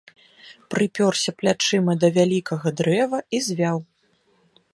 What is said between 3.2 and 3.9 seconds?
і звяў.